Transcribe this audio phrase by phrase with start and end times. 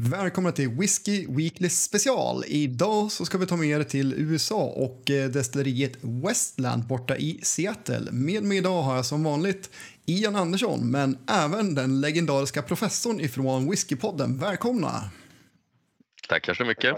[0.00, 2.44] Välkomna till Whiskey Weekly special.
[2.46, 7.40] Idag så ska vi ta med er till USA och eh, destilleriet Westland borta i
[7.42, 8.12] Seattle.
[8.12, 9.70] Med mig idag har jag som vanligt
[10.06, 14.38] Ian Andersson, men även den legendariska professorn ifrån Whiskypodden.
[14.38, 15.10] Välkomna!
[16.28, 16.96] Tackar så mycket.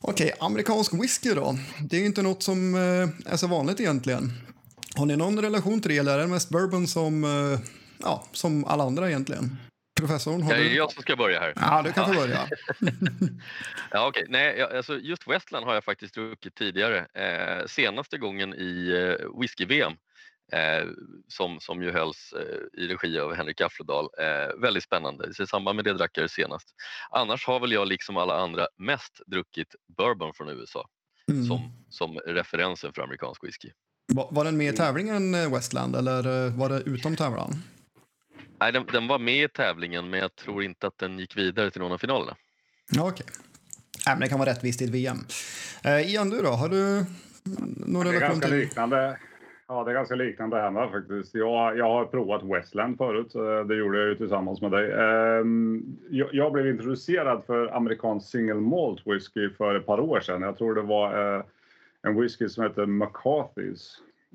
[0.00, 1.58] Okej, amerikansk whisky då.
[1.90, 4.32] Det är inte något som eh, är så vanligt egentligen.
[4.96, 7.60] Har ni någon relation till det eller är det mest bourbon som, eh,
[7.98, 9.56] ja, som alla andra egentligen?
[10.00, 10.74] Professorn, har Det är du?
[10.76, 11.52] jag som ska börja här.
[11.56, 12.48] Ja, du kan få börja.
[13.90, 14.26] Ja, okej.
[14.28, 16.98] Nej, jag- alltså just Westland har jag faktiskt druckit tidigare.
[17.14, 18.90] Eh, senaste gången i
[19.20, 19.92] eh, whisky-VM
[20.52, 20.88] eh,
[21.28, 24.08] som, som ju hölls eh, i regi av Henrik Gaffledal.
[24.18, 25.34] Eh, väldigt spännande.
[25.34, 26.68] Så I samband med det drack jag det senast.
[27.10, 30.88] Annars har väl jag liksom alla andra mest druckit bourbon från USA
[31.30, 31.46] Mm.
[31.46, 33.68] som, som referensen för amerikansk whisky.
[34.12, 37.62] Var, var den med i tävlingen eh, Westland eller eh, var det utom tävlan?
[38.60, 41.70] Nej, den, den var med i tävlingen men jag tror inte att den gick vidare
[41.70, 42.36] till någon av finalerna.
[42.92, 43.26] Ja, okej.
[44.06, 45.16] Nej, men det kan vara rättvist i ett VM.
[45.84, 46.48] Eh, Ian, du då?
[46.48, 47.04] Har du
[47.86, 48.56] någon Det är ganska till...
[48.56, 49.18] liknande.
[49.68, 51.34] Ja, det är ganska liknande här med faktiskt.
[51.34, 53.32] Jag, jag har provat Westland förut.
[53.68, 54.92] Det gjorde jag ju tillsammans med dig.
[54.92, 60.42] Ehm, Jag, jag blev introducerad för amerikansk single malt whisky för ett par år sedan.
[60.42, 61.44] Jag tror det var eh,
[62.02, 63.86] en whisky som heter McCarthy's.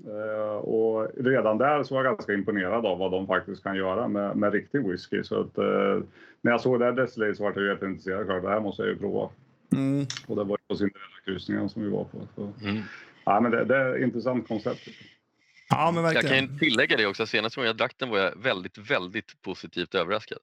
[0.07, 4.07] Eh, Och redan där så var jag ganska imponerad av vad de faktiskt kan göra
[4.07, 5.23] med, med riktig whisky.
[5.23, 6.03] Så att, eh,
[6.41, 8.25] när jag såg det här destilleriet så var jag jätteintresserad.
[8.25, 9.29] Klart, det här måste jag ju prova.
[9.73, 10.05] Mm.
[10.27, 12.27] Och det var ju på Cinderella-kryssningen som vi var på.
[12.35, 12.53] Så.
[12.67, 12.81] Mm.
[13.25, 14.81] Ja, men det, det är ett intressant koncept.
[15.69, 18.35] Ja, men Jag kan ju tillägga det också, senast gången jag drack den var jag
[18.43, 20.37] väldigt, väldigt positivt överraskad.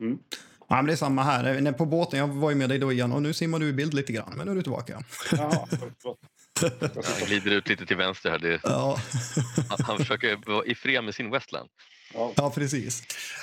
[0.00, 0.18] Mm.
[0.68, 1.60] Ja, men det är samma här.
[1.60, 3.72] När- På båten, jag var ju med dig då igen och nu simmar du i
[3.72, 4.98] bild lite grann, men nu är du tillbaka.
[5.32, 5.66] Jaha,
[6.60, 8.38] Han glider ut lite till vänster här.
[8.38, 8.98] Det, Ja,
[9.78, 11.68] han, försöker vara i fred med sin Westland.
[12.14, 12.32] ja.
[12.36, 13.02] ja precis.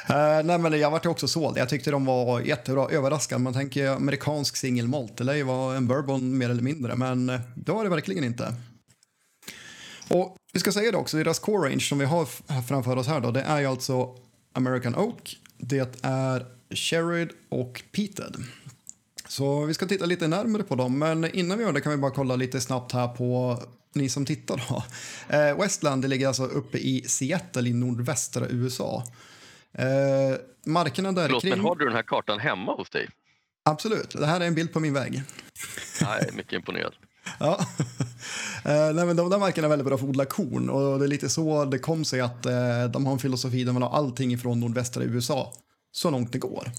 [0.10, 1.58] Uh, nej, men jag vart också såld.
[1.58, 3.44] Jag tyckte de var jättebra, överraskande.
[3.44, 7.30] Man tänker amerikansk single malt, det lär ju vara en bourbon mer eller mindre, men
[7.30, 8.54] eh, det var det verkligen inte.
[10.10, 12.26] Och vi ska säga det också, deras core range som vi har
[12.68, 14.16] framför oss här då, det är ju alltså
[14.54, 16.46] American Oak, det är
[16.76, 18.36] Sherrod och Peated.
[19.28, 21.98] Så vi ska titta lite närmare på dem, men innan vi gör det kan vi
[21.98, 23.60] bara kolla lite snabbt här på
[23.94, 24.84] ni som tittar då.
[25.36, 29.04] Eh, Westland det ligger alltså uppe i Seattle i nordvästra USA.
[29.74, 29.86] Eh,
[30.66, 31.52] markerna där Förlåt, kring...
[31.52, 33.10] men har du den här kartan hemma hos dig?
[33.66, 35.24] Absolut, det här är en bild på min vägg.
[36.02, 36.94] Jag är mycket imponerad.
[37.40, 37.60] Ja.
[38.66, 41.06] Eh, nej, men de där markerna är väldigt bra för att odla korn och det
[41.06, 43.90] är lite så det kom sig att eh, de har en filosofi där man har
[43.90, 45.54] allting ifrån nordvästra USA
[45.92, 46.72] så långt det går.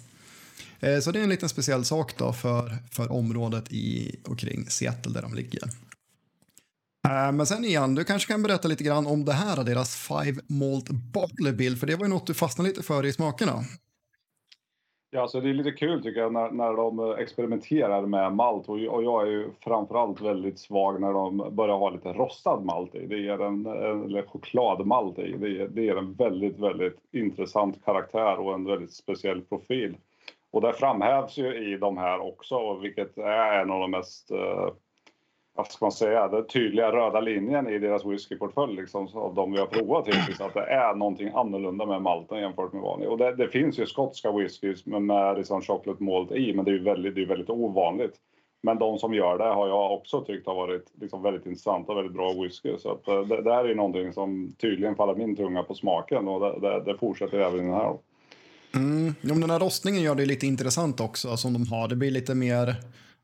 [0.81, 4.67] Eh, så det är en liten speciell sak då för, för området i och kring
[4.67, 5.63] Seattle där de ligger.
[7.09, 10.43] Eh, men sen Ian, du kanske kan berätta lite grann om det här, deras Five
[10.47, 13.53] Malt Barley Bill, för det var ju något du fastnade lite för i smakerna.
[15.11, 18.69] ja, så det är lite kul tycker jag när, när de eh, experimenterar med malt
[18.69, 22.95] och, och jag är ju framförallt väldigt svag när de börjar ha lite rostad malt
[22.95, 23.07] i.
[23.07, 25.33] Det ger en, en eller chokladmalt i.
[25.33, 29.97] Det ger, det ger en väldigt, väldigt intressant karaktär och en väldigt speciell profil.
[30.59, 34.69] Och det framhävs ju i de här också, vilket är en av de mest eh,
[35.55, 39.59] vad ska man säga, den tydliga röda linjen i deras whiskyportfölj liksom, av de vi
[39.59, 40.41] har provat hittills.
[40.41, 43.09] Att det är någonting annorlunda med malten jämfört med vanlig.
[43.09, 46.71] Och det, det finns ju skotska whiskys med, med liksom chocolate malt i, men det
[46.71, 48.15] är ju väldigt, det är väldigt ovanligt.
[48.63, 51.99] Men de som gör det har jag också tyckt har varit liksom väldigt intressanta och
[51.99, 52.79] väldigt bra whisky.
[52.79, 55.75] Så att, eh, det, det här är ju någonting som tydligen faller min tunga på
[55.75, 57.97] smaken och det, det, det fortsätter även i den här.
[58.75, 59.15] Mm.
[59.21, 61.89] Men den här rostningen gör det lite intressant också som de har.
[61.89, 62.77] Det blir lite mer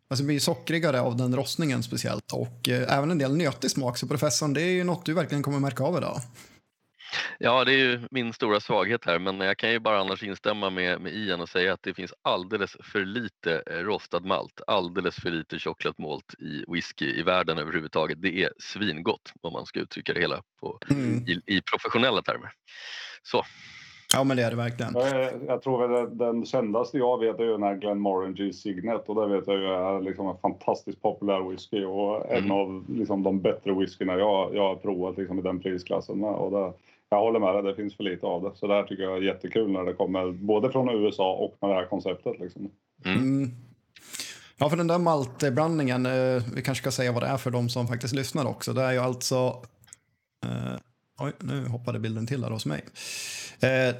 [0.09, 3.99] alltså det blir sockrigare av den rostningen speciellt och eh, även en del nötig smak.
[3.99, 6.21] Så professorn, det är ju något du verkligen kommer märka av idag.
[7.39, 10.71] Ja, det är ju min stora svaghet här, men jag kan ju bara annars instämma
[10.71, 15.17] med, med Ian och säga att det finns alldeles för lite eh, rostad malt, alldeles
[15.17, 18.23] för lite chocolate malt i whisky i världen överhuvudtaget.
[18.23, 21.29] Det är svingott om man ska uttrycka det hela på, Mm.
[21.29, 22.53] i, i professionella termer.
[23.23, 23.45] Så,
[24.13, 24.93] Ja, men det är det verkligen.
[24.95, 29.09] Jag, jag tror väl att den kändaste jag vet är ju den här Glenmorangie Signet
[29.09, 32.51] och det vet jag ju är liksom en fantastiskt populär whisky och en Mm.
[32.51, 36.31] av liksom de bättre whiskyna jag, jag har provat liksom i den prisklassen med.
[36.31, 36.73] Och det,
[37.09, 38.51] jag håller med dig, det finns för lite av det.
[38.55, 41.71] Så det här tycker jag är jättekul när det kommer både från USA och med
[41.71, 42.39] det här konceptet.
[42.41, 42.71] Liksom.
[43.05, 43.51] Mm.
[44.59, 47.69] Ja, för den där maltblandningen, eh, vi kanske ska säga vad det är för de
[47.69, 48.73] som faktiskt lyssnar också.
[48.73, 49.63] Det är ju alltså...
[50.45, 50.77] Eh,
[51.21, 52.85] oj, nu hoppade bilden till här hos mig.
[53.65, 53.95] Eh,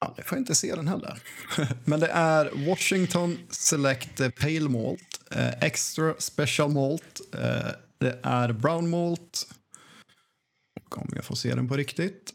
[0.00, 1.22] ja, jag får inte se den heller.
[1.84, 8.90] Men det är Washington Select Pale Malt, eh, Extra Special Malt, eh, det är Brown
[8.90, 9.46] Malt.
[10.84, 12.34] Och om jag får se den på riktigt.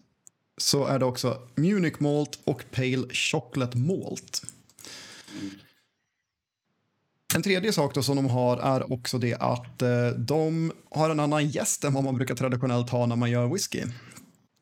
[0.60, 4.42] så är det också Munich Malt och Pale Chocolate Malt.
[7.36, 11.20] En tredje sak då som de har är också det att eh, de har en
[11.20, 13.84] annan gäst än vad man brukar traditionellt ha när man gör whisky.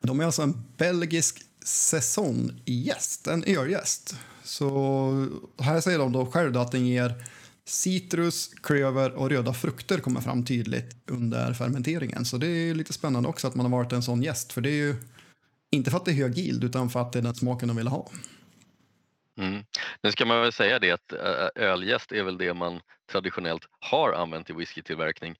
[0.05, 4.15] De är alltså en belgisk säsonggäst, en ölgäst.
[4.43, 5.27] Så
[5.59, 7.25] här säger de då själv att den ger
[7.65, 12.25] citrus, klöver och röda frukter kommer fram tydligt under fermenteringen.
[12.25, 14.53] Så det är lite spännande också att man har varit en sån gäst.
[14.53, 14.95] För det är ju
[15.71, 17.77] inte för att det är hög yield utan för att det är den smaken de
[17.77, 18.09] vill ha.
[19.37, 19.63] Mm.
[20.03, 21.13] Nu ska man väl säga det att
[21.55, 25.35] ölgäst är väl det man traditionellt har använt i whiskytillverkning.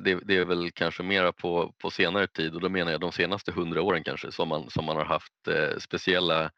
[0.00, 3.12] Det, det är väl kanske mera på, på senare tid och då menar jag de
[3.12, 5.32] senaste hundra åren kanske som man, som man har haft
[5.78, 6.50] speciella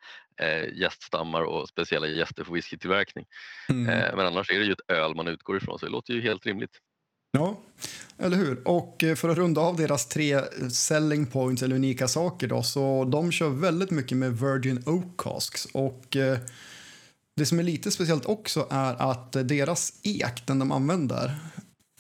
[0.73, 3.27] gäststammar och speciella gäster för whiskytillverkning.
[3.69, 4.17] Mm.
[4.17, 6.47] Men annars är det ju ett öl man utgår ifrån så det låter ju helt
[6.47, 6.79] rimligt.
[7.33, 7.61] Ja,
[8.19, 8.69] eller hur?
[8.69, 12.63] Och eh, för att runda av deras tre eh, selling points eller unika saker då,
[12.63, 16.39] så de kör väldigt mycket med Virgin Oak Casks och eh,
[17.37, 21.39] det som är lite speciellt också är att deras ek, den de använder,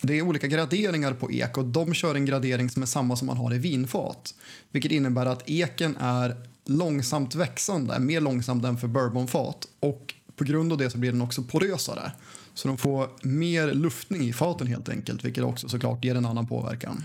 [0.00, 3.26] det är olika graderingar på ek och de kör en gradering som är samma som
[3.26, 4.34] man har i vinfat.
[4.70, 6.36] Vilket innebär att eken är
[6.66, 11.22] långsamt växande, mer långsamt än för bourbonfat och på grund av det så blir den
[11.22, 12.12] också porösare.
[12.54, 16.46] Så de får mer luftning i faten helt enkelt, vilket också såklart ger en annan
[16.46, 16.96] påverkan.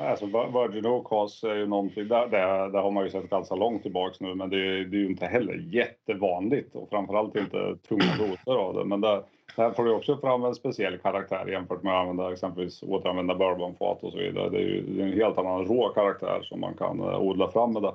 [0.00, 3.82] Alltså Virgin Oak är ju någonting, där, där, där har man ju sett ganska långt
[3.82, 8.52] tillbaks nu men det, det är ju inte heller jättevanligt och framförallt inte tunga doser
[8.52, 8.84] av det.
[8.84, 9.22] Men där,
[9.56, 14.02] där får du också fram en speciell karaktär jämfört med att använda exempelvis återanvända bourbonfat
[14.02, 14.50] och så vidare.
[14.50, 17.50] Det är ju det är en helt annan rå karaktär som man kan eh, odla
[17.50, 17.94] fram med det.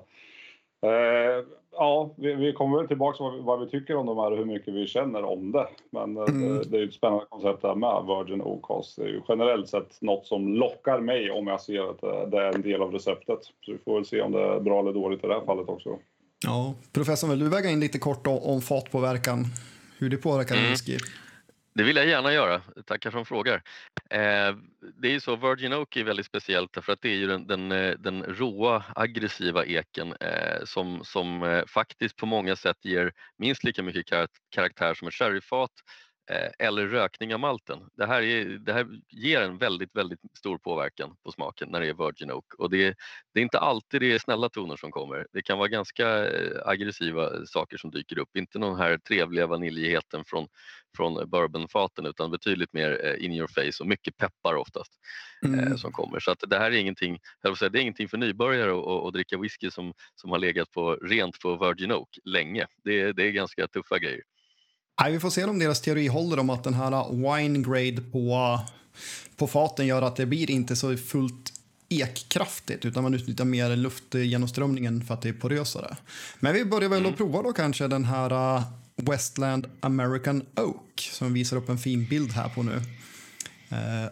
[0.88, 1.46] Eh,
[1.76, 4.38] ja, vi, vi, kommer väl tillbaka till vad, vad, vi tycker om de här och
[4.38, 5.68] hur mycket vi känner om det.
[5.90, 6.58] Men mm.
[6.58, 8.96] det, det, är ett spännande koncept där med Virgin Ocas.
[8.96, 12.56] Det är ju generellt sett något som lockar mig om jag ser att det är
[12.56, 13.40] en del av receptet.
[13.62, 15.70] Så vi får väl se om det är bra eller dåligt i det här fallet
[15.70, 15.90] också.
[16.46, 19.46] Ja, professorn, vill du väga in lite kort om fatpåverkan?
[19.98, 20.70] Hur det påverkar mm.
[20.70, 20.98] whisky?
[21.76, 22.62] Det vill jag gärna göra.
[22.86, 23.56] Tackar som frågar.
[24.10, 24.56] Eh,
[25.02, 27.48] det är ju så, Virgin Oak är väldigt speciellt därför att det är ju den,
[27.48, 33.12] den, eh, den råa aggressiva eken eh, som, som eh, faktiskt på många sätt ger
[33.38, 35.72] minst lika mycket karaktär som ett sherryfat
[36.60, 37.80] eller rökning av malten.
[37.98, 41.88] Det här, är, det här ger en väldigt, väldigt stor påverkan på smaken när det
[41.88, 42.96] är Virgin Oak och det,
[43.34, 45.28] det är inte alltid det är snälla toner som kommer.
[45.34, 50.24] Det kan vara ganska eh, aggressiva saker som dyker upp, inte någon här trevliga vaniljigheten
[50.26, 50.48] från,
[50.98, 54.92] från bourbonfaten utan betydligt mer eh, in your face och mycket peppar oftast
[55.46, 55.78] mm.
[55.78, 56.20] som kommer.
[56.20, 59.14] Så att det här är ingenting, jag säga, det är ingenting för nybörjare att, att
[59.14, 62.68] dricka whisky som, som har legat på, rent på Virgin Oak länge.
[62.84, 64.22] Det, det är ganska tuffa grejer.
[65.02, 68.60] Nej, vi får se om deras teori håller om att den här wine grade på,
[69.36, 71.54] på faten gör att det blir inte så fullt
[71.90, 75.98] ekkraftigt utan man utnyttjar mer luftgenomströmningen för att det är porösare.
[76.40, 77.12] Men vi börjar väl mm.
[77.12, 78.64] att prova då kanske den här uh,
[78.96, 82.76] Westland American Oak som visar upp en fin bild här på nu.
[82.76, 84.10] Uh,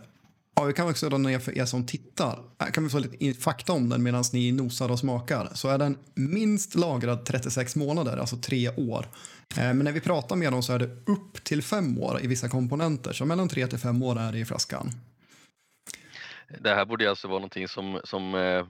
[0.55, 2.39] ja, vi kan också då för er som tittar,
[2.73, 5.49] kan vi få lite fakta om den medan ni nosar och smakar.
[5.53, 9.07] Så är den minst lagrad 36 månader, alltså tre år.
[9.57, 12.27] Eh, men när vi pratar med dem så är det upp till fem år i
[12.27, 14.89] vissa komponenter, så mellan tre till fem år är det i flaskan.
[16.59, 18.65] Det här borde alltså vara någonting som, som eh,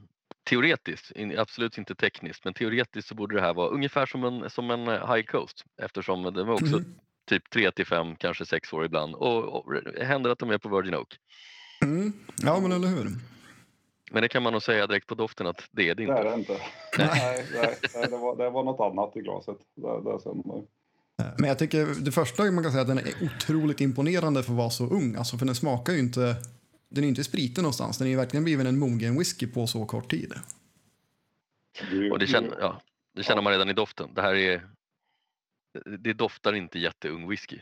[0.50, 4.72] teoretiskt, absolut inte tekniskt, men teoretiskt så borde det här vara ungefär som en, som
[4.72, 6.86] en eh, high coast eftersom det var också mm.
[7.30, 10.78] typ tre till fem, kanske sex år ibland och, och händer att de är på
[10.78, 11.18] Virgin Oak.
[11.84, 12.14] Mm.
[12.38, 13.12] Ja, men eller hur.
[14.12, 16.14] Men det kan man nog säga direkt på doften att det är det inte.
[16.14, 16.54] Det är det inte.
[16.98, 19.58] nej, nej, nej det, var, det var något annat i glaset.
[19.76, 20.44] Det, det sen,
[21.38, 24.58] men jag tycker det första man kan säga att den är otroligt imponerande för att
[24.58, 25.16] vara så ung.
[25.16, 26.36] Alltså för den smakar ju inte,
[26.90, 27.98] den är inte spriten någonstans.
[27.98, 30.34] Den är ju verkligen blivit en mogen whisky på så kort tid.
[32.12, 32.82] Och det känner, ja,
[33.16, 34.10] det känner man redan i doften.
[34.14, 34.68] Det här är,
[36.00, 37.60] det doftar inte jätteung whisky.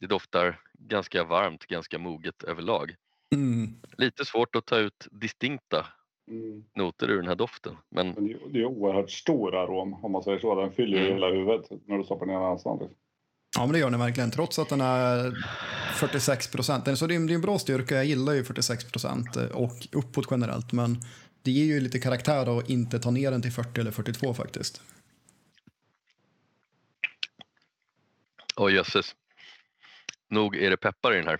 [0.00, 2.94] Det doftar ganska varmt, ganska moget överlag.
[3.34, 3.74] Mm.
[3.98, 5.86] Lite svårt att ta ut distinkta
[6.30, 6.64] mm.
[6.74, 7.76] noter ur den här doften.
[7.90, 8.08] Men...
[8.08, 10.54] men det är oerhört stor arom om man säger så.
[10.54, 11.12] Den fyller mm.
[11.12, 12.78] hela huvudet när du stoppar ner näsan.
[12.78, 12.96] Liksom.
[13.56, 14.30] Ja, men det gör den verkligen.
[14.30, 15.34] Trots att den är
[15.94, 16.98] 46 procent.
[16.98, 17.94] Så det är en bra styrka.
[17.94, 20.72] Jag gillar ju 46 procent och uppåt generellt.
[20.72, 20.96] Men
[21.42, 24.82] det ger ju lite karaktär att inte ta ner den till 40 eller 42 faktiskt.
[28.56, 29.14] Åh oh, jösses.
[30.30, 31.38] Nog är det peppar i den här.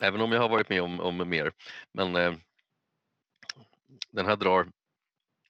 [0.00, 1.52] Även om jag har varit med om, om mer.
[1.92, 2.34] Men eh,
[4.10, 4.68] den här drar,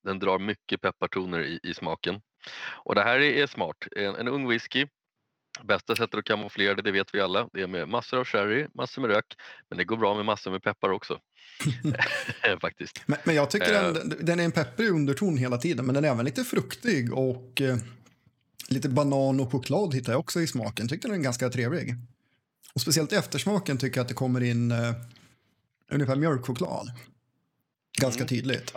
[0.02, 2.20] den drar mycket peppartoner i, i smaken.
[2.84, 3.76] Och det här är, är smart.
[3.96, 4.86] En, en ung whisky
[5.64, 8.66] Bästa sättet att kamouflera det, det vet vi alla, det är med massor av sherry,
[8.74, 9.34] massor med rök,
[9.68, 11.18] men det går bra med massor med peppar också.
[12.60, 13.02] Faktiskt.
[13.06, 13.92] Men, men jag tycker Eh.
[13.92, 17.60] den, den är en pepprig underton hela tiden, men den är även lite fruktig och
[17.60, 17.76] eh,
[18.68, 20.88] lite banan och choklad hittar jag också i smaken.
[20.88, 21.94] Tyckte den är ganska trevlig.
[22.78, 24.92] Och speciellt eftersmaken tycker jag att det kommer in eh,
[25.90, 26.90] ungefär mjölkchoklad.
[28.00, 28.28] Ganska Mm.
[28.28, 28.74] tydligt.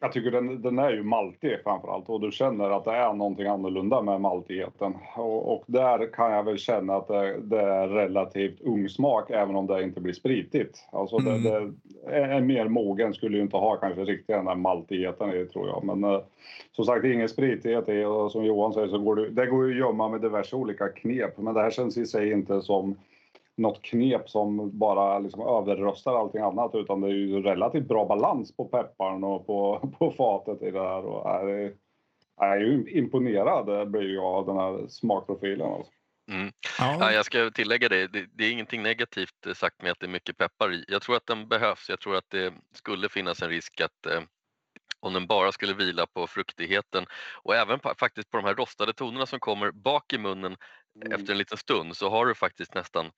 [0.00, 3.46] Jag tycker den, den är ju maltig framförallt och du känner att det är någonting
[3.46, 4.94] annorlunda med maltigheten.
[5.16, 9.56] Och, och där kan jag väl känna att det, det är relativt ung smak även
[9.56, 10.88] om det inte blir spritigt.
[10.92, 11.42] Alltså Mm.
[11.42, 15.46] det, det, en mer mogen skulle ju inte ha kanske riktigt den där maltigheten i
[15.46, 15.84] tror jag.
[15.84, 16.20] Men eh,
[16.72, 19.46] som sagt, det är ingen spritighet i och som Johan säger så går det, det
[19.46, 21.38] går ju att gömma med diverse olika knep.
[21.38, 22.96] Men det här känns i sig inte som
[23.56, 28.56] något knep som bara liksom överröstar allting annat utan det är ju relativt bra balans
[28.56, 31.04] på pepparn och på, på fatet i det här.
[31.04, 31.74] Och är,
[32.36, 35.72] jag är ju imponerad blir jag av den här smakprofilen.
[35.72, 35.92] Alltså.
[36.30, 36.52] Mm.
[36.78, 36.96] Ja.
[37.00, 40.06] Ja, jag ska tillägga det, det, det är ingenting negativt eh, sagt med att det
[40.06, 40.84] är mycket peppar i.
[40.88, 41.88] Jag tror att den behövs.
[41.88, 44.20] Jag tror att det skulle finnas en risk att eh,
[45.00, 47.06] om den bara skulle vila på fruktigheten
[47.42, 50.56] och även pa- faktiskt på de här rostade tonerna som kommer bak i munnen
[51.10, 53.10] efter en liten stund så har du faktiskt nästan,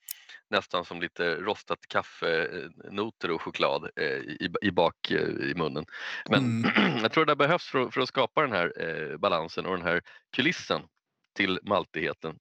[0.50, 5.84] nästan som lite rostat kaffenoter och choklad eh, i, i bak eh, i munnen.
[6.30, 6.64] Men
[7.02, 9.86] jag tror det behövs för, att- för att skapa den här eh, balansen och den
[9.86, 10.00] här
[10.36, 10.82] kulissen
[11.36, 12.38] till maltigheten.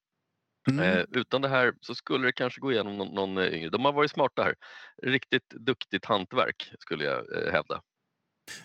[0.70, 0.84] Mm.
[0.84, 3.68] Eh, utan det här så skulle det kanske gå igenom någon, någon eh, yngre.
[3.70, 4.54] De har varit smarta här.
[5.02, 7.82] Riktigt duktigt hantverk skulle jag eh, hävda.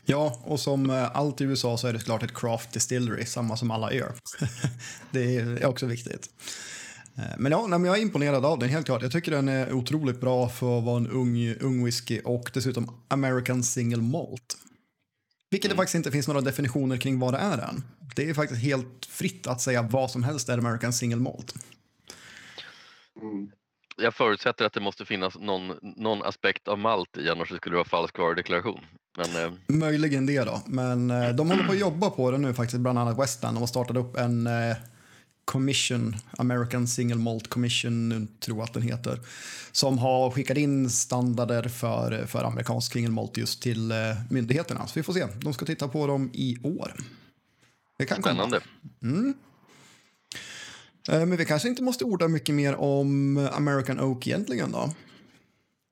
[0.06, 3.58] Ja, och som eh, allt i USA så är det såklart ett craft distillery, samma
[3.58, 4.14] som alla öl.
[5.12, 6.30] det är också viktigt.
[7.18, 9.02] Eh, Men ja, nej, jag är imponerad av den, helt klart.
[9.02, 13.02] Jag tycker den är otroligt bra för att vara en ung, ung whisky och dessutom
[13.08, 14.58] American single malt.
[15.52, 15.78] Vilket det Mm.
[15.78, 17.84] faktiskt inte finns några definitioner kring vad det är än.
[18.16, 21.54] Det är faktiskt helt fritt att säga vad som helst är American single malt.
[23.22, 23.52] Mm.
[23.98, 27.78] Jag förutsätter att det måste finnas någon, någon aspekt av malt i annars skulle det
[27.78, 28.80] vara falsk varudeklaration.
[29.18, 32.54] Men eh, Möjligen det då, men eh, de håller på att jobba på det nu
[32.54, 33.56] faktiskt, bland annat Westland.
[33.58, 34.76] De har startat upp en eh,
[35.46, 39.20] commission, American Single Malt Commission, nu tror jag att den heter,
[39.72, 43.98] som har skickat in standarder för, för amerikansk single malt just till eh,
[44.30, 44.88] myndigheterna.
[44.88, 46.94] Så vi får se, de ska titta på dem i år.
[47.98, 48.34] Det kan komma.
[48.34, 48.62] spännande.
[51.10, 54.94] Eh, Men vi kanske inte måste orda mycket mer om American Oak egentligen då?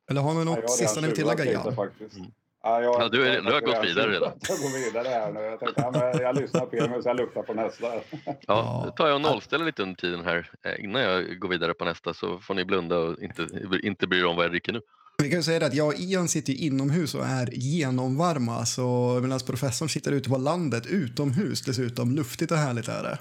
[0.10, 2.18] Eller har vi något sista ni vill tillägga lite faktiskt.
[2.18, 2.32] Mm.
[2.64, 4.32] Ja, jag, Ja, du är- jag- du har gått vidare redan.
[4.50, 5.40] Jag går vidare här nu.
[5.40, 7.88] Jag tänkte, ja, men jag lyssnar på er medan jag luktar på nästa.
[8.48, 11.74] Ja, då tar jag och nollställer lite under tiden här eh, innan jag går vidare
[11.74, 13.48] på nästa så får ni blunda och inte,
[13.84, 14.82] inte bry er om vad jag dricker nu.
[15.24, 19.40] Vi kan ju säga att jag och Ian sitter inomhus och är genomvarma så medan
[19.40, 22.12] professorn sitter ute på landet utomhus dessutom.
[22.16, 23.20] Luftigt och härligt är det.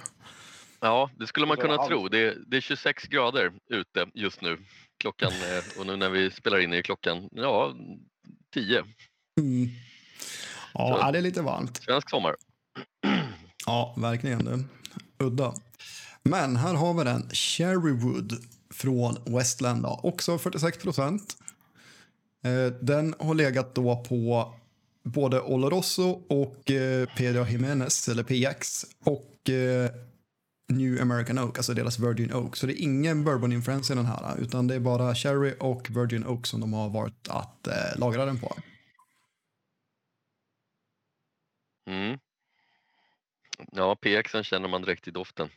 [0.81, 1.89] Ja, det skulle man kunna allt.
[1.89, 2.09] tro.
[2.09, 4.59] Det är, det är 26 grader ute just nu.
[5.01, 7.75] Klockan, eh, och nu när vi spelar in är klockan ja,
[8.55, 8.83] 10.
[9.41, 9.69] Mm.
[10.75, 11.83] Ja, Så- det är lite varmt.
[11.83, 12.35] Svensk sommar.
[13.67, 14.45] Ja, verkligen.
[14.45, 14.65] Det.
[15.25, 15.55] Udda.
[16.23, 17.31] Men här har vi den.
[17.33, 18.33] Cherrywood
[18.75, 19.83] från Westland.
[19.83, 20.01] Då.
[20.03, 21.37] Också 46 procent.
[22.45, 24.55] Eh, Den har legat då på
[25.05, 29.91] både Oloroso och eh, Pedro Jimenez, eller PX, och eh,
[30.73, 32.57] New American Oak, alltså deras Virgin Oak.
[32.57, 36.27] Så det är ingen bourbon-influens i den här, utan det är bara Cherry och Virgin
[36.27, 38.57] Oak som de har varit att eh, lagra den på.
[41.91, 42.19] Mm.
[43.73, 45.49] Ja, PXen känner man direkt i doften.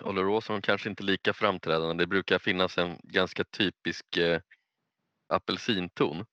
[0.00, 2.02] Oloroson kanske inte lika framträdande.
[2.02, 4.40] Det brukar finnas en ganska typisk eh,
[5.28, 6.24] apelsinton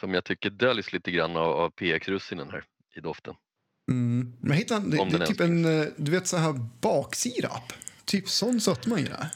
[0.00, 2.64] som jag tycker döljs lite grann av, av PX-russinen här
[2.96, 3.34] i doften.
[3.90, 4.36] Mm.
[4.40, 7.72] Men hitta, en- det, det är typ en, eh, du vet så här baksirap.
[8.04, 9.30] Typ sån sötma i det.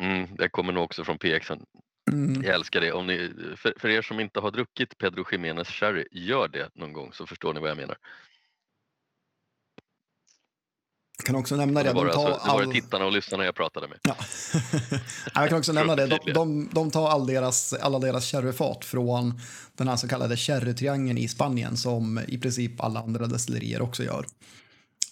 [0.00, 1.66] Mm, det kommer nog också från PXen.
[2.12, 2.42] Mm.
[2.44, 2.92] Jag älskar det.
[2.92, 6.92] Om ni, för, för er som inte har druckit Pedro Jiménez Sherry, gör det någon
[6.92, 7.96] gång så förstår ni vad jag menar.
[11.24, 11.88] Kan också nämna det.
[11.88, 13.98] Det var, De tar alltså, det var det tittarna och lyssnarna jag pratade med.
[14.02, 14.16] ja.
[15.34, 16.06] Ja, jag kan också nämna det.
[16.06, 19.40] De, de, de tar all deras, alla deras sherryfat från
[19.74, 24.26] den här så kallade sherrytriangeln i Spanien som i princip alla andra destillerier också gör.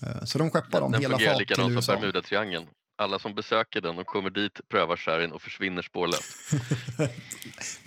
[0.03, 1.93] Eh, Så de skeppar dem Den hela fungerar fat till likadant som USA.
[1.93, 2.67] Bermudatriangeln.
[2.97, 6.55] Alla som besöker den och kommer dit prövar sherryn och försvinner spårlöst.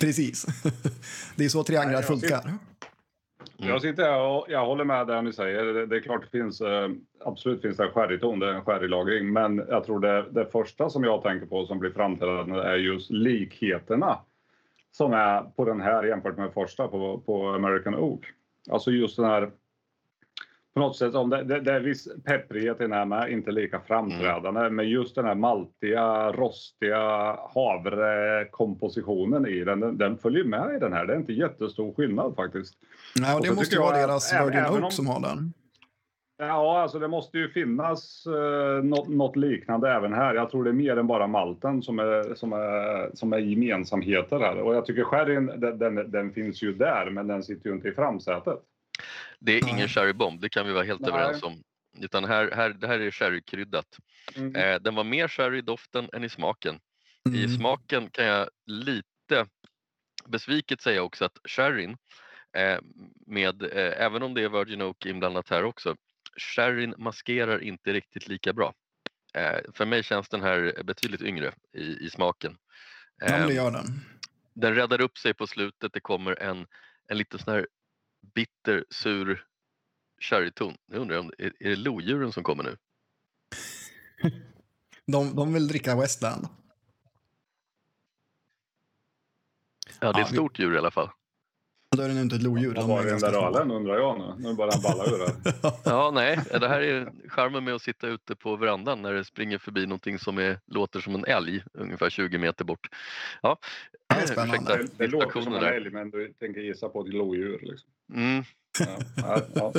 [0.00, 0.46] Precis.
[1.36, 2.44] Det är så trianglar funkar.
[2.44, 2.58] Mm.
[3.70, 5.64] Jag sitter här och jag håller med där ni säger.
[5.64, 6.88] Det, det är klart det finns, eh,
[7.24, 9.32] absolut finns det en sherryton, det är en sherrylagring.
[9.32, 13.10] Men jag tror det, det första som jag tänker på som blir framträdande är just
[13.10, 14.18] likheterna
[14.90, 18.20] som är på den här jämfört med första på, på American Oak.
[18.70, 19.50] Alltså just den här
[20.78, 23.50] på något sätt, om det, det, det är viss pepprighet i den här med, inte
[23.50, 24.60] lika framträdande.
[24.60, 24.76] Mm.
[24.76, 30.92] Men just den här maltiga, rostiga havrekompositionen i den, den, den, följer med i den
[30.92, 31.06] här.
[31.06, 32.74] Det är inte jättestor skillnad faktiskt.
[33.20, 35.52] Nej, och det och måste ju vara deras Virgin Oak om, som har den.
[36.38, 40.34] Ja, alltså det måste ju finnas eh, något, något, liknande även här.
[40.34, 44.38] Jag tror det är mer än bara malten som är, som är, som är gemensamheter
[44.38, 44.58] här.
[44.58, 47.88] Och jag tycker sherryn, den, den, den, finns ju där, men den sitter ju inte
[47.88, 48.58] i framsätet.
[49.38, 51.10] Det är ingen sherrybomb, det kan vi vara helt Nej.
[51.10, 51.62] överens om.
[52.00, 53.98] Utan här, här, det här är sherrykryddat.
[54.36, 54.56] Mm.
[54.56, 56.80] Eh, den var mer sherry i doften än i smaken.
[57.28, 57.40] Mm.
[57.40, 59.46] I smaken kan jag lite
[60.26, 61.96] besviket säga också att sherryn,
[62.56, 62.78] eh,
[63.26, 65.96] med, eh, även om det är Virgin Oak inblandat här också,
[66.36, 68.74] sherryn maskerar inte riktigt lika bra.
[69.34, 72.56] Eh, för mig känns den här betydligt yngre i, i smaken.
[73.18, 73.84] Ja, men det gör den.
[74.54, 75.92] Den räddar upp sig på slutet.
[75.92, 76.66] Det kommer en,
[77.06, 77.66] en lite sån här
[78.34, 79.44] bitter, sur
[80.20, 80.76] sherryton.
[80.86, 82.76] Nu undrar jag om är, är det lodjuren som kommer nu?
[85.06, 86.48] de, de vill dricka Westland.
[90.00, 91.10] Ja, det är ett stort djur i alla fall.
[91.96, 92.74] Då är det inte ett lodjur.
[92.74, 94.48] Vad var den där ölen undrar jag nu?
[94.48, 95.52] Nu börjar han balla ur det.
[95.84, 99.58] ja, nej, det här är charmen med att sitta ute på verandan när det springer
[99.58, 102.88] förbi någonting som är, låter som en älg ungefär 20 meter bort.
[103.42, 103.58] Ja,
[104.08, 104.76] det, är spännande.
[104.76, 107.58] det, det låter som en älg men du tänker gissa på ett lodjur.
[107.62, 107.90] Liksom.
[108.14, 108.44] Mm.
[109.16, 109.72] Ja, ja,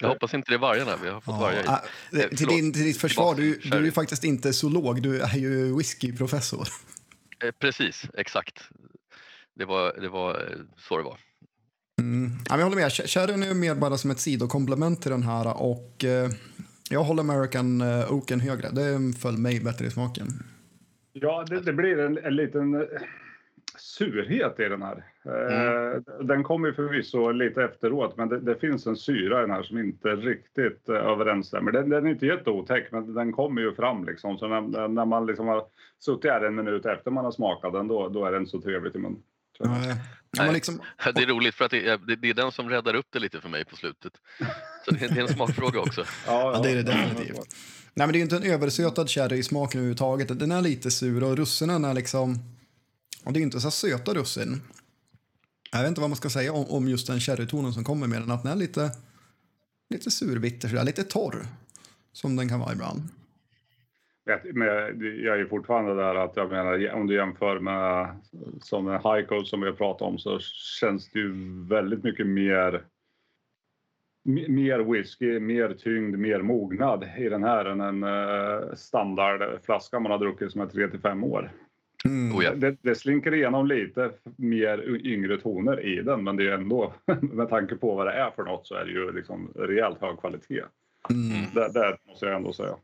[0.00, 0.96] Jag hoppas inte det är vargarna.
[1.02, 1.80] Vi har fått ja, vargar
[2.12, 5.36] äh, till, din, till ditt försvar, du, du är ju faktiskt inte zoolog, du är
[5.36, 6.68] ju whiskyprofessor.
[7.44, 8.70] Eh, precis, exakt.
[9.60, 11.16] Det var, det var eh, så det var.
[12.00, 12.30] Mm.
[12.48, 12.92] Ja, jag håller med.
[12.92, 15.62] Sherryn är mer bara som ett sidokomplement till den här.
[15.62, 16.30] Och eh,
[16.90, 18.68] Jag håller American eh, Oaken högre.
[18.68, 20.26] Det föll mig bättre i smaken.
[21.12, 22.86] Ja, det, det blir en, en liten
[23.78, 25.04] surhet i den här.
[25.24, 26.04] Mm.
[26.26, 29.62] Den kommer ju förvisso lite efteråt, men det, det, finns en syra i den här
[29.62, 31.72] som inte riktigt överensstämmer.
[31.72, 34.38] Den, den är inte jätteotäck, men den kommer ju fram liksom.
[34.38, 35.64] Så när, när man liksom har
[35.98, 38.96] suttit här en minut efter man har smakat den, då, då är den så trevligt
[38.96, 39.22] i munnen.
[39.64, 39.96] Nej.
[40.36, 40.52] Nej.
[40.52, 40.80] Liksom...
[41.14, 43.40] Det är roligt för att det är, det är, den som räddar upp det lite
[43.40, 44.12] för mig på slutet.
[44.84, 46.00] Så det är, en smakfråga också.
[46.26, 47.36] ja, ja, det är det definitivt.
[47.94, 50.38] Nej, men det är inte en översötad sherry i smaken överhuvudtaget.
[50.38, 52.38] Den är lite sur och russinen är liksom...
[53.24, 54.62] Och det är inte så söta russin.
[55.72, 58.22] Jag vet inte vad man ska säga om, om just den sherrytonen som kommer med
[58.22, 58.30] den.
[58.30, 58.90] Att den är lite,
[59.90, 61.46] lite surbitter, lite torr.
[62.12, 63.08] Som den kan vara ibland
[64.24, 68.16] jag är fortfarande där att jag menar om du jämför med
[68.60, 70.38] som en high code som vi har pratat om så
[70.80, 71.32] känns det ju
[71.68, 72.84] väldigt mycket mer
[74.48, 80.18] mer whisky, mer tyngd, mer mognad i den här än en uh, standardflaska man har
[80.18, 81.52] druckit som är 3 till 5 år.
[82.04, 82.36] Mm.
[82.36, 86.92] Oh det, det, slinker igenom lite mer yngre toner i den men det är ändå
[87.20, 90.18] med tanke på vad det är för något så är det ju liksom rejält hög
[90.18, 90.62] kvalitet.
[91.10, 91.46] Mm.
[91.54, 92.74] Det, det måste jag ändå säga.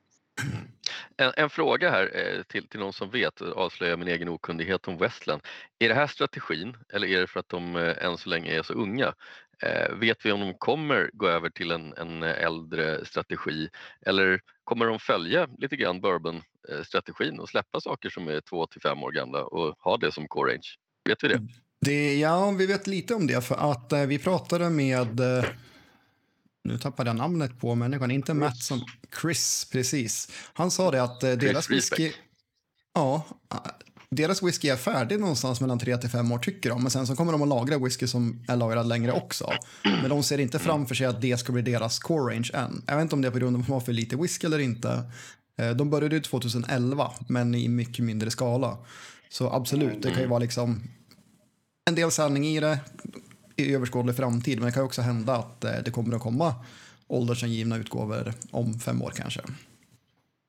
[1.17, 4.89] En, en, fråga här eh, till, till någon som vet, eh, avslöjar min egen okunnighet
[4.89, 5.43] om Westland.
[5.79, 8.63] Är det här strategin eller är det för att de eh, än så länge är
[8.63, 9.15] så unga?
[9.63, 13.69] Eh, vet vi om de kommer gå över till en, en äldre strategi
[14.07, 19.03] eller kommer de följa lite grann bourbon-strategin och släppa saker som är två till fem
[19.03, 20.69] år gamla och ha det som core range?
[21.09, 21.35] Vet vi det?
[21.35, 21.49] Mm.
[21.81, 25.45] det ja, vi vet lite om det för att eh, vi pratade med eh,
[26.67, 28.35] nu tappade jag namnet på människan, inte.
[28.35, 28.85] Matt som
[29.21, 30.29] Chris, precis.
[30.53, 32.13] Han sa det att eh, deras whisky...
[32.95, 33.25] Ja,
[34.11, 36.83] deras whisky är färdig någonstans mellan 3 till 5 år tycker de.
[36.83, 39.53] Men sen så kommer de att lagra whisky som är lagrad längre också.
[39.85, 42.83] Men de ser inte framför sig att det ska bli deras core range än.
[42.87, 44.47] Jag vet inte om det är på grund av att de har för lite whisky
[44.47, 45.11] eller inte.
[45.59, 48.79] Eh, de började 2011, men i mycket mindre skala.
[49.29, 50.83] Så absolut, det kan ju vara liksom
[51.89, 52.79] en del sanning i det
[53.57, 54.59] i överskådlig framtid.
[54.59, 56.55] Men det kan också hända att eh, det kommer att komma
[57.09, 59.41] åldersangivna utgåvor om fem år kanske.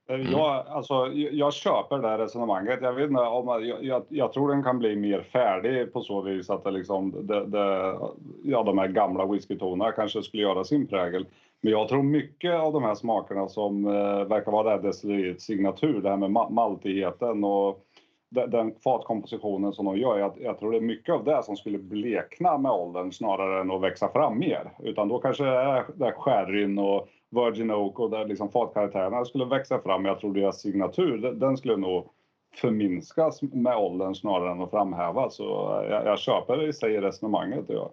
[0.09, 0.31] Mm.
[0.31, 2.79] Jag, alltså, jag köper det här resonemanget.
[2.81, 6.21] Jag, vet inte, om, jag, jag, jag, tror den kan bli mer färdig på så
[6.21, 7.97] vis att det liksom, det, det,
[8.43, 11.25] ja, de här gamla whiskytonerna kanske skulle göra sin prägel.
[11.61, 15.45] Men jag tror mycket av de här smakerna som eh, verkar vara det här destilleriets
[15.45, 17.85] signatur, det här med maltigheten och
[18.29, 21.77] den fatkompositionen som de gör, jag, jag tror det är mycket av det som skulle
[21.77, 24.71] blekna med åldern snarare än att växa fram mer.
[24.79, 29.45] Utan då kanske det är där sherryn och Virgin Oak och där liksom fatkaraktärerna skulle
[29.45, 30.05] växa fram.
[30.05, 32.09] Jag tror deras signatur, den skulle nog
[32.55, 35.35] förminskas med åldern snarare än att framhävas.
[35.35, 35.43] Så
[35.89, 37.65] jag, jag köper i sig resonemanget.
[37.67, 37.91] Ja.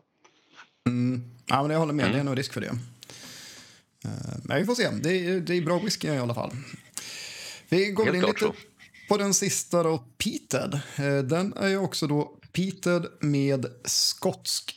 [0.88, 1.22] Mm.
[1.46, 2.66] Ja, men jag håller med, det är nog risk för det.
[4.04, 6.50] Eh, men vi får se, det är, det är bra whisky i alla fall.
[7.68, 8.52] Vi går Helt in lite
[9.08, 10.74] på den sista då, Peated.
[10.74, 14.74] Eh, den är ju också då Peated med skotsk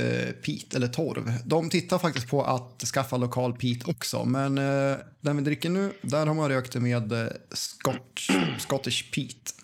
[0.00, 1.32] eh, peat eller torv.
[1.44, 5.92] De tittar faktiskt på att skaffa lokal peat också, men eh, den vi dricker nu,
[6.02, 9.54] där har man rökt med eh, Scotch, Scottish peat.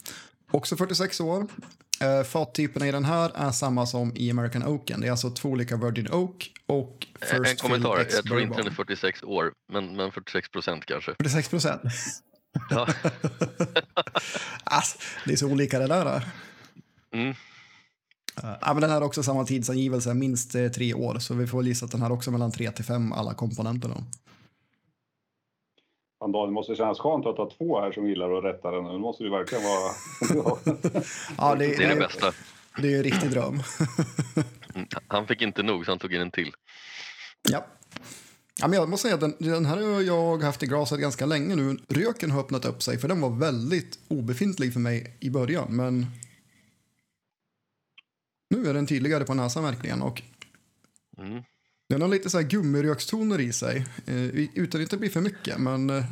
[0.50, 1.46] Också 46 år.
[2.00, 5.00] Eh, fattyperna i den här är samma som i American Oaken.
[5.00, 8.66] Det är alltså två olika Virgin Oak och First En kommentar, jag tror inte den
[8.66, 11.14] är 46 år, men, men 46 procent kanske.
[11.14, 11.82] 46 procent.
[12.70, 12.86] Ja.
[14.64, 16.06] alltså, det är så olika det där.
[16.06, 16.22] är.
[17.12, 17.34] Mm.
[18.42, 21.18] Ja, men den här har också samma tidsangivelse, minst eh, tre år.
[21.18, 23.88] Så vi får gissa att den här också mellan tre till fem alla komponenter.
[23.88, 23.94] Då.
[26.18, 28.84] Fan, Daniel, det måste kännas skönt att ha två här som gillar att rätta den.
[28.84, 29.92] Det måste ju verkligen vara...
[31.38, 32.32] Ja, det, Det är det bästa.
[32.82, 33.62] det är en riktig dröm.
[34.74, 34.88] Mm.
[35.08, 36.52] Han fick inte nog så han tog in en till.
[37.50, 37.66] ja.
[38.60, 41.26] Ja, men jag måste säga att den, den här har jag haft i glaset ganska
[41.26, 41.76] länge nu.
[41.88, 45.76] Röken har öppnat upp sig, för den var väldigt obefintlig för mig i början.
[45.76, 46.06] Men
[48.50, 50.02] nu är den tydligare på näsan verkligen.
[50.02, 50.22] Och
[51.18, 51.42] Mm.
[51.88, 55.58] den har lite så här gummirökstoner i sig, eh, utan att det blir för mycket.
[55.58, 56.04] Men eh,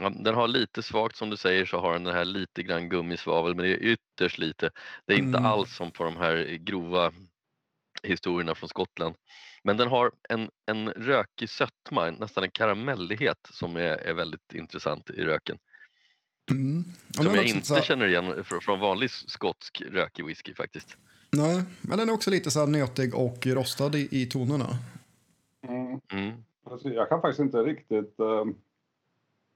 [0.00, 2.88] Ja, den har lite svagt som du säger så har den den här lite grann
[2.88, 4.70] gummisvavel men det är ytterst lite.
[5.06, 5.44] Det är inte Mm.
[5.50, 7.12] alls som på de här grova
[8.02, 9.14] historierna från Skottland.
[9.66, 15.10] Men den har en, en rökig sötma, nästan en karamellighet som är, är väldigt intressant
[15.10, 15.58] i röken.
[16.50, 16.84] mm.
[17.10, 20.96] Som jag inte känner igen från, från vanlig skotsk rökig whisky faktiskt.
[21.30, 24.68] Nej, men den är också lite så här nötig och rostad i, i tonerna.
[25.68, 26.00] Mm.
[26.12, 26.44] Mm.
[26.64, 28.14] Alltså, Jag kan faktiskt inte riktigt...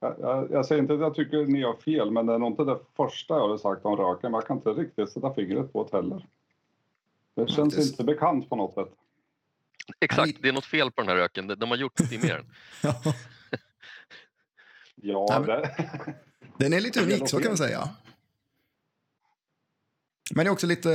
[0.01, 2.53] jag, jag, jag säger inte att jag tycker ni har fel, men det är nog
[2.53, 4.31] inte det första jag hade sagt om röken.
[4.31, 6.27] Men jag kan inte riktigt sätta fingret på det heller.
[7.35, 7.91] Det känns Faktiskt.
[7.91, 8.95] inte bekant på något sätt.
[10.01, 11.47] Exakt, det är något fel på den här röken.
[11.47, 12.45] De, har gjort något i mer.
[12.83, 12.95] Ja,
[15.03, 15.75] Ja, det...
[16.59, 17.89] den är lite är unik, så kan man säga.
[20.35, 20.89] Men det är också lite,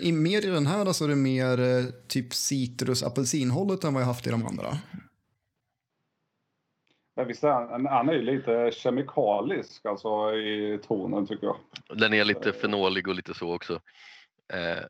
[0.00, 4.02] i- mer i den här, alltså det är mer eh, typ citrus apelsinhållet än vad
[4.02, 4.78] jag haft i de andra.
[7.16, 11.56] Men visst är han, han är ju lite kemikalisk alltså, i tonen tycker jag.
[11.98, 13.80] Den är lite fenolig och lite så också.
[14.52, 14.84] Eh,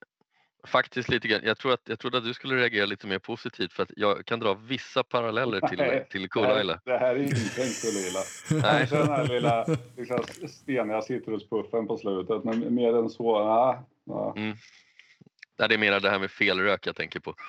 [0.64, 1.40] faktiskt lite grann.
[1.44, 4.26] Jag, tror att, jag trodde att du skulle reagera lite mer positivt för att jag
[4.26, 8.20] kan dra vissa paralleller till, Nej, till Det här, det här är inte en kulila.
[8.62, 8.78] Nej.
[8.78, 13.78] Kanske den här lilla liksom, steniga citruspuffen på slutet, men mer än så, nej.
[14.34, 14.54] nej.
[15.58, 17.34] Nej, det är mer det här med fel rök jag tänker på.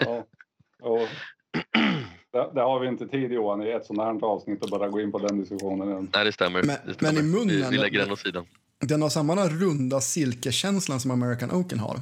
[0.00, 0.24] Ja.
[0.80, 1.08] Och,
[2.32, 5.00] det, det har vi inte tid Johan i ett sånt här avsnitt att bara gå
[5.00, 6.08] in på den diskussionen än.
[6.14, 6.62] Nej, det stämmer.
[6.62, 7.12] Men- det stämmer.
[7.12, 8.46] men i munnen- Vi, vi lägger den åt sidan.
[8.86, 12.00] Den har samma runda silkeskänslan som American Oaken har.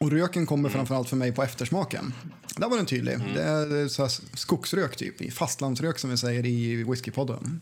[0.00, 2.14] Och röken kommer framförallt för mig på eftersmaken.
[2.56, 3.18] Där var den tydlig.
[3.34, 7.60] Det är så skogsrök typ, fastlandsrök som vi säger i whiskypodden.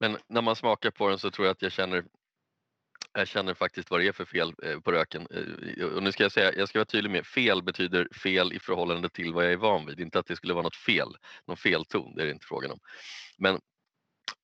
[0.00, 2.04] Men när man smakar på den så tror jag att jag känner
[3.12, 5.26] jag känner faktiskt vad det är för fel eh, på röken.
[5.30, 8.58] Eh, Och nu ska jag säga, jag ska vara tydlig med, fel betyder fel i
[8.58, 10.00] förhållande till vad jag är van vid.
[10.00, 11.08] Inte att det skulle vara något fel,
[11.46, 12.78] någon felton, det är det inte frågan om.
[13.38, 13.60] Men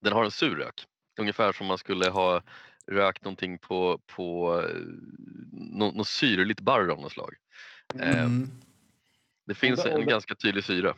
[0.01, 0.87] den har en sur rök.
[1.21, 2.43] Ungefär som man skulle ha
[2.87, 4.77] rökt någonting på, på eh,
[5.53, 7.35] nå- något syrligt barr av något slag.
[8.03, 8.49] Eh, Mm.
[9.47, 10.95] Det finns det- en det- ganska tydlig syra.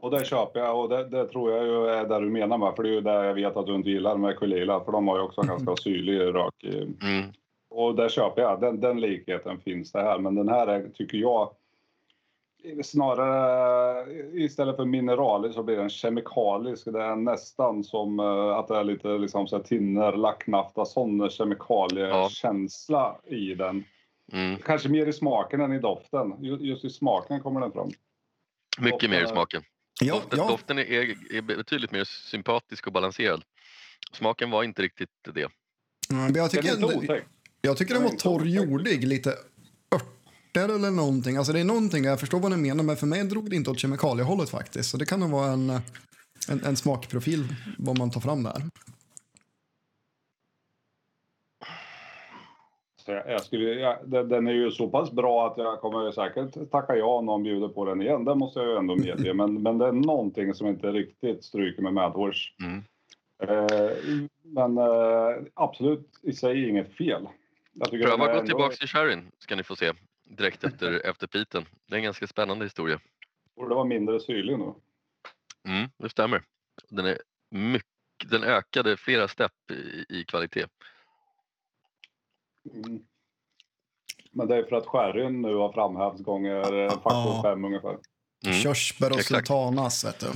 [0.00, 2.72] Och det köper jag och det, det tror jag ju är där du menar med,
[2.76, 5.08] för det är ju det jag vet att du inte gillar med Kulila, för de
[5.08, 6.64] har ju också en ganska syrlig rök.
[7.02, 7.32] Mm.
[7.70, 11.18] Och där köper jag, den, den likheten finns det här, men den här är, tycker
[11.18, 11.50] jag
[12.84, 16.84] snarare istället för mineralisk så blir den kemikalisk.
[16.84, 18.26] Det är nästan som eh,
[18.56, 23.84] att det är lite liksom så här tinner, lacknafta, sån kemikaliekänsla i den.
[24.32, 24.56] Mm.
[24.64, 26.44] Kanske mer i smaken än i doften.
[26.44, 27.90] Ju- Just i smaken kommer den fram.
[28.80, 29.62] Mycket mer i Doften är- smaken.
[30.00, 30.48] Ja, Doften, ja.
[30.48, 33.42] doften är, är betydligt mer sympatisk och balanserad.
[34.12, 35.40] Smaken var inte riktigt det.
[35.40, 35.48] Ja,
[36.08, 37.24] men jag Den tycker, otäck.
[37.60, 39.36] jag tycker den var Den är inte otäck.
[40.56, 41.36] Örter eller någonting.
[41.36, 43.70] Alltså det är någonting, jag förstår vad ni menar, men för mig drog det inte
[43.70, 44.90] åt kemikaliehållet faktiskt.
[44.90, 45.70] Så det kan nog vara en,
[46.50, 47.44] en, en smakprofil
[47.78, 48.62] vad man tar fram där.
[53.04, 56.70] Så jag, skulle, jag, den, den är ju så pass bra att jag kommer säkert
[56.70, 58.24] tacka ja om någon bjuder på den igen.
[58.24, 59.34] Det måste jag ju ändå medge.
[59.34, 62.54] Men, men det är någonting som inte riktigt stryker med medhårs.
[62.62, 62.82] Mm.
[63.42, 63.90] Eh,
[64.42, 67.28] men eh, absolut i sig inget fel.
[67.90, 69.92] Pröva är gå ändå- tillbaks till sherryn ska ni få se
[70.28, 71.64] direkt efter, efter piten.
[71.86, 73.00] Det är en ganska spännande historia.
[73.56, 74.74] Borde vara mindre syrlig nu.
[75.68, 76.42] Mm, det stämmer.
[76.88, 77.18] Den, är
[77.50, 77.88] mycket,
[78.30, 80.66] den ökade flera stepp i, i kvalitet.
[82.74, 83.00] Mm.
[84.30, 87.42] Men det är för att sherryn nu har framhävts gånger eh, faktor Ja.
[87.44, 87.98] fem ungefär.
[88.46, 88.58] Mm.
[88.58, 89.46] Körsbär och exakt.
[89.46, 90.26] sultanas, vet du.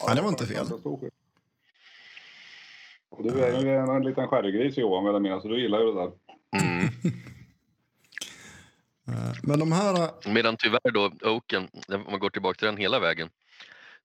[0.00, 0.66] Ja, det var inte fel.
[3.08, 5.80] Och du är ju en, en liten sherrygris Johan vill jag minnas, så du gillar
[5.80, 6.12] ju det där.
[6.62, 6.88] Mm.
[9.42, 10.02] Men de här...
[10.02, 13.30] eh, Medan tyvärr då Oaken, om man går tillbaka till den hela vägen,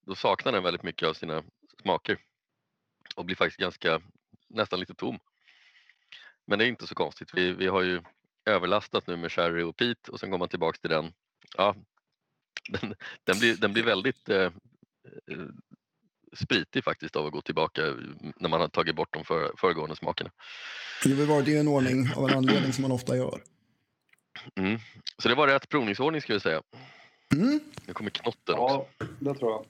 [0.06, 1.44] då saknar den väldigt mycket av sina
[1.82, 2.18] smaker
[3.16, 4.02] och blir faktiskt ganska,
[4.50, 5.20] nästan lite tom.
[6.46, 7.30] Men det är inte så konstigt.
[7.34, 8.02] Vi, vi har ju
[8.46, 11.14] överlastat nu med sherry och peat och sen går man tillbaks till den.
[11.58, 11.76] Ja,
[12.70, 14.42] den, den, blir, den blir väldigt eh,
[15.32, 15.48] eh,
[16.36, 17.82] spritig faktiskt av att gå tillbaka
[18.36, 20.32] när man har tagit bort de för, föregående smakerna.
[21.04, 23.42] Det har varit i en ordning av en anledning som man ofta gör.
[24.56, 24.80] Mm.
[25.18, 26.62] Så det var rätt provningsordning ska vi säga.
[27.36, 27.60] Mm.
[27.86, 28.86] Nu kommer knotten också.
[29.00, 29.66] Ja, det tror jag.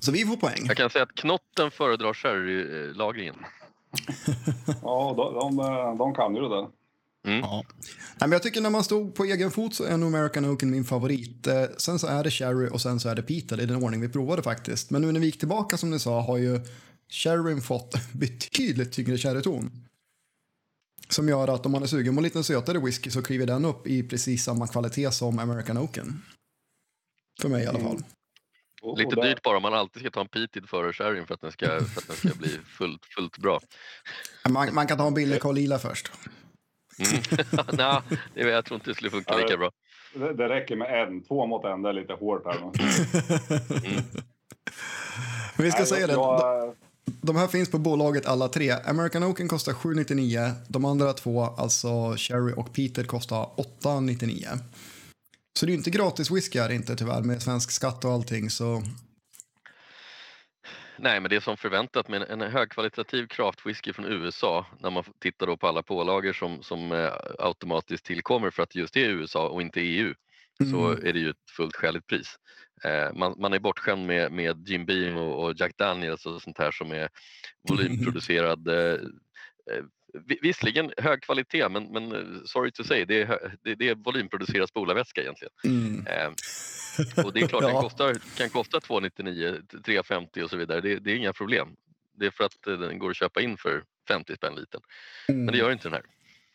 [0.00, 0.64] Så vi får poäng.
[0.66, 3.36] Jag kan säga att knotten föredrar sherrylagringen.
[4.82, 6.68] Ja, de, de, de kan ju det där.
[7.26, 7.40] Mm.
[7.40, 7.64] Ja.
[7.78, 10.70] Nej, men jag tycker när man stod på egen fot så är nog American Oaken
[10.70, 11.46] min favorit.
[11.46, 14.00] Eh, sen så är det Cherry och sen så är det Peter i den ordning
[14.00, 14.90] vi provade faktiskt.
[14.90, 16.60] Men nu när vi gick tillbaka som ni sa har ju
[17.08, 19.70] Sherryn fått betydligt tyngre sherryton.
[21.08, 23.64] Som gör att om man är sugen på en lite sötare whisky så kliver den
[23.64, 26.22] upp i precis samma kvalitet som American Oaken.
[27.42, 27.98] För mig i alla fall.
[28.82, 31.34] Och Lite där- dyrt bara om man alltid ska ta en peated före sherryn för
[31.34, 33.60] att den ska, för att den ska bli fullt, fullt bra.
[34.48, 36.12] Man, man kan ta en billig Carl Lila först.
[36.98, 37.22] Mm.
[37.72, 38.00] Nej,
[38.34, 39.70] det- jag tror inte det skulle funka lika bra.
[40.14, 42.58] Det, det räcker med en, två mot en, det är lite hårt här.
[43.86, 44.02] Mm.
[45.56, 46.12] Men vi ska Nej, säga det.
[46.12, 46.74] jag-
[47.06, 48.70] De här finns på bolaget alla tre.
[48.70, 50.50] American Oaken kostar 799.
[50.68, 54.48] De andra två, alltså Cherry och Peter, kostar 899.
[55.58, 58.50] Så det är ju inte gratis whisky här inte tyvärr med svensk skatt och allting.
[58.50, 58.82] Så
[60.98, 65.46] Nej, men det är som förväntat med en högkvalitativ craftwhisky från USA när man tittar
[65.46, 69.48] då på alla pålagor som, som eh, automatiskt tillkommer för att just det är USA
[69.48, 70.14] och inte EU
[70.70, 71.06] så Mm.
[71.06, 72.36] är det ju ett fullt skäligt pris.
[72.84, 76.58] Eh, man, man är bortskämd med, med Jim Beam och, och Jack Daniels och sånt
[76.58, 77.08] här som är
[77.68, 78.68] volymproducerad.
[78.68, 78.92] Eh,
[79.70, 79.84] eh,
[80.26, 83.94] vi- visserligen hög kvalitet men, men eh, sorry to say, det är, det, det är
[83.94, 85.52] volymproducerad spolarvätska egentligen.
[85.64, 86.06] mm.
[86.06, 86.32] Eh,
[87.24, 87.80] och det är klart, den Ja.
[87.82, 90.80] kostar, kan kosta 299, 350 och så vidare.
[90.80, 91.68] Det, det är inga problem.
[92.18, 94.80] Det är för att den går att köpa in för 50 spänn liten.
[95.28, 96.02] Men det gör inte den här.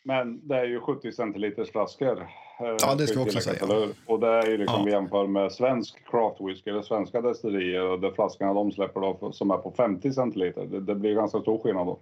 [0.04, 2.20] Men det är ju 70 centiliters flaskor.
[2.20, 3.88] eh, Ja, det ska jag också säga.
[4.06, 4.84] Och det är ju liksom Ja.
[4.84, 9.32] vi jämför med svensk craft whisky eller svenska destillerier och de flaskorna de släpper då
[9.32, 10.66] som är på 50 centiliter.
[10.66, 12.00] Det, det blir ganska stor skillnad då.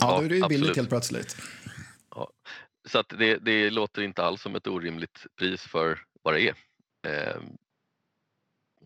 [0.00, 1.36] Ja, då är det ju Ja, billigt helt plötsligt.
[2.88, 6.54] Så att det, det låter inte alls som ett orimligt pris för vad det är.
[7.06, 7.42] Eh,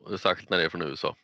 [0.00, 1.16] och särskilt när det är från USA.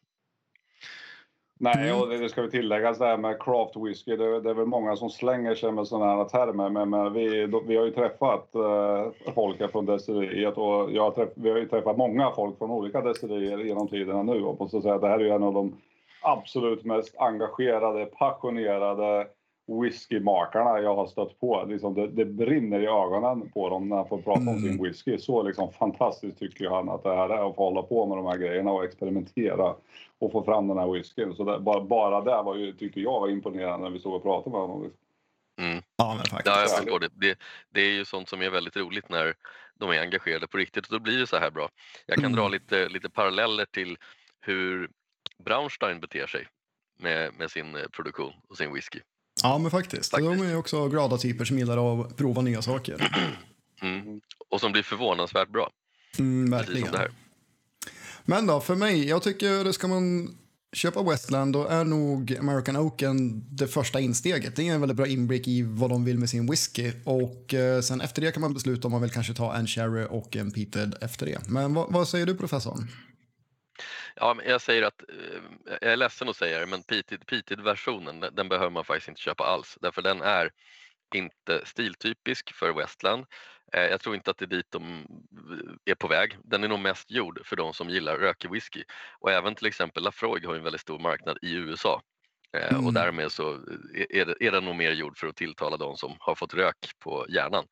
[1.63, 2.01] Nej, Mm.
[2.01, 4.17] och det, ska vi tilläggas det här med craft whisky.
[4.17, 6.69] Det, det är väl många som slänger sig med sådana här termer.
[6.71, 11.29] Men, men vi, vi har ju träffat eh, folk från destilleriet och jag har träff,
[11.35, 14.45] vi har ju träffat många folk från olika destillerier genom tiderna nu.
[14.45, 15.77] Och måste säga att det här är ju en av de
[16.23, 19.27] absolut mest engagerade, passionerade
[19.67, 21.65] whiskymakarna jag har stött på.
[21.69, 24.61] Liksom det, det brinner i ögonen på dem när han får prata om Mm.
[24.63, 25.19] sin whisky.
[25.19, 28.27] Så liksom fantastiskt tycker han att det här är att få hålla på med de
[28.27, 29.75] här grejerna och experimentera
[30.19, 31.35] och få fram den här whiskyn.
[31.35, 34.23] Så det, bara, bara det var ju, tyckte jag var imponerande när vi stod och
[34.23, 34.93] pratade med honom.
[35.61, 35.83] Mm.
[35.97, 36.47] Ja, men faktiskt.
[36.47, 36.77] Ja, jag Ja.
[36.77, 37.09] förstår det.
[37.15, 37.39] det.
[37.71, 39.35] Det är ju sånt som är väldigt roligt när
[39.75, 41.69] de är engagerade på riktigt och då blir det så här bra.
[42.07, 42.37] Jag kan Mm.
[42.37, 43.97] dra lite, lite paralleller till
[44.41, 44.91] hur
[45.45, 46.47] Braunstein beter sig
[46.99, 49.01] med, med sin produktion och sin whisky.
[49.43, 50.11] Ja, men faktiskt.
[50.11, 50.39] Faktiskt.
[50.39, 53.11] De är också glada typer som gillar att prova nya saker.
[53.83, 54.21] Mm.
[54.49, 55.71] Och som blir förvånansvärt bra.
[56.19, 56.93] Mm, verkligen.
[56.93, 57.11] det.
[58.25, 60.35] Men då, för mig, jag tycker ska man
[60.73, 64.57] köpa Westland då är nog American Oaken det första insteget.
[64.57, 66.93] Det är en väldigt bra inblick i vad de vill med sin whisky.
[67.05, 70.07] Och eh, sen efter det kan man besluta om man vill kanske ta en Cherry
[70.11, 71.49] och en Peated efter det.
[71.49, 72.89] Men vad, vad säger du professorn?
[74.15, 78.21] Ja, men jag säger att, eh, jag är ledsen att säga det, men peated- peated-versionen
[78.21, 79.79] den, den behöver man faktiskt inte köpa alls.
[79.81, 80.51] Därför den är
[81.15, 83.27] inte stiltypisk för Westland.
[83.73, 85.07] Eh, Jag tror inte att det är dit de
[85.85, 86.37] är på väg.
[86.45, 88.85] Den är nog mest gjord för de som gillar rökig whisky.
[89.21, 92.03] Och även till exempel Lafroig har en väldigt stor marknad i USA.
[92.57, 92.87] Eh, Mm.
[92.87, 93.53] Och därmed så
[93.95, 96.55] är- är, det, är den nog mer gjord för att tilltala de som har fått
[96.55, 97.67] rök på hjärnan.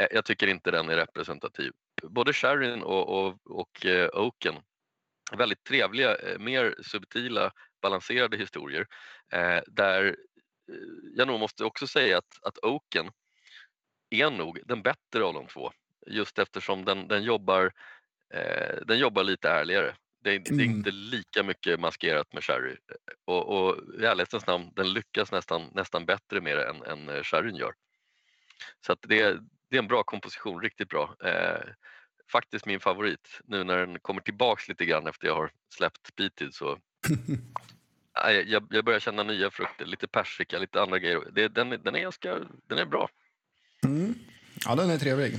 [0.00, 1.72] Eh, Jag tycker inte den är representativ.
[2.02, 4.54] Både sherryn och, och, och eh, oaken
[5.32, 8.86] väldigt trevliga, eh, mer subtila, balanserade historier
[9.32, 10.74] eh, där eh,
[11.16, 13.10] jag nog måste också säga att, att Oaken
[14.10, 15.72] är nog den bättre av de två.
[16.06, 17.72] Just eftersom den, den, jobbar,
[18.86, 19.94] den jobbar lite ärligare.
[20.24, 20.76] Det är, det är Mm.
[20.76, 22.76] inte lika mycket maskerat med sherry.
[23.24, 27.56] Och, och i ärlighetens namn, den lyckas nästan, nästan bättre med det än, än sherryn
[27.56, 27.72] gör.
[28.86, 29.38] Så att det,
[29.70, 31.16] det är en bra komposition, riktigt bra.
[31.24, 31.62] Eh,
[32.32, 33.40] faktiskt min favorit.
[33.44, 36.78] Nu när den kommer tillbaks lite grann efter jag har släppt Beated så
[38.46, 41.20] Jag, jag börjar känna nya frukter, lite persika, lite andra grejer.
[41.34, 43.08] Det, den, den, är ganska, den är bra.
[43.84, 44.14] Mm.
[44.64, 45.34] Ja, den är trevlig.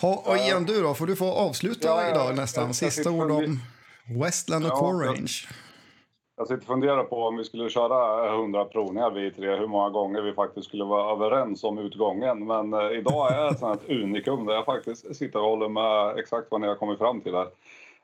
[0.00, 2.74] Ha, och igen du då, får du få avsluta ja, idag nästan.
[2.74, 3.60] Sista ord om
[4.22, 5.32] Westland och ja, Core Range.
[6.38, 9.90] Jag sitter och funderar på om vi skulle köra 100 provningar vi tre, hur många
[9.90, 12.46] gånger vi faktiskt skulle vara överens om utgången.
[12.46, 16.46] Men eh, idag är ett sånt unikum där jag faktiskt sitter och håller med exakt
[16.50, 17.46] vad ni har kommit fram till här.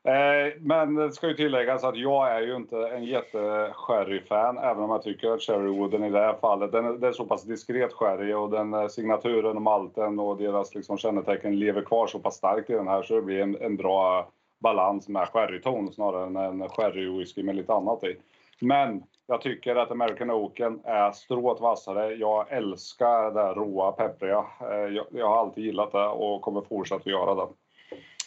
[0.09, 4.91] Eh, men det ska ju tilläggas att jag är ju inte en jätte-sherry-fan, även om
[4.91, 7.93] jag tycker att sherrywooden i det här fallet, den är, det är så pass diskret
[7.93, 12.35] sherry och den eh, signaturen och malten och deras liksom kännetecken lever kvar så pass
[12.35, 14.29] starkt i den här så det blir en, en bra
[14.65, 18.17] balans med sherryton snarare än en sherrywhisky med lite annat i.
[18.61, 22.15] Men jag tycker att American Oaken är strået vassare.
[22.15, 24.45] Jag älskar det råa, peppriga.
[24.61, 27.49] Eh, jag, jag har alltid gillat det och kommer fortsätta göra det.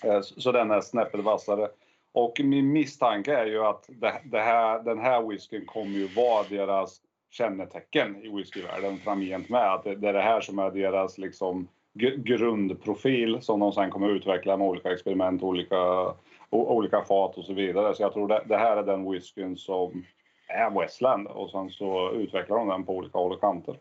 [0.09, 1.67] Eh, så den är snäppet vassare.
[2.11, 3.89] Och min misstanke är ju att
[4.23, 9.73] det, här, den här whiskyn kommer ju vara deras kännetecken i whiskyvärlden framgent med.
[9.73, 14.09] Att det, det är det här som är deras liksom grundprofil som de sen kommer
[14.09, 16.13] utveckla med olika experiment, olika,
[16.49, 17.95] olika fat och så vidare.
[17.95, 20.05] Så jag tror det, det här är den whiskyn som
[20.47, 23.79] är Westland och sen så utvecklar de den på olika håll och kanter.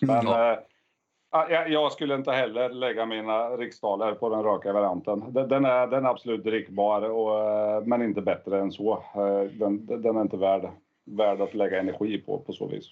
[0.00, 0.58] Men mm.
[1.32, 5.24] eh, jag skulle inte heller lägga mina riksdaler på den raka varianten.
[5.32, 8.92] Den är, den är absolut drickbar, och, eh, men inte bättre än så.
[9.14, 10.68] Eh, den, den är inte värd,
[11.04, 12.90] värd att lägga energi på på så vis.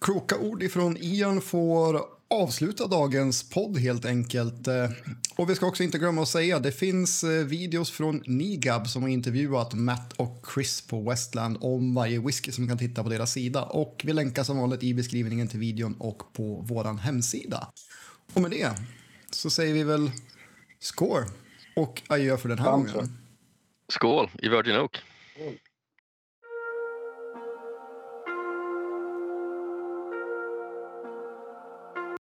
[0.00, 4.68] Kloka ord ifrån Ian får avsluta dagens podd helt enkelt.
[4.68, 4.90] Eh,
[5.36, 9.02] och vi ska också inte glömma att säga det finns eh, videos från Nigab som
[9.02, 13.32] har intervjuat Matt och Chris på Westland om varje whisky som kan titta på deras
[13.32, 13.64] sida.
[13.64, 17.68] Och vi länkar som vanligt i beskrivningen till videon och på vår hemsida.
[18.34, 18.70] Och med det
[19.30, 20.10] så säger vi väl
[20.78, 21.24] score
[21.76, 23.18] och adjö för den här gången.
[23.92, 24.98] Skål i Virgin Oak.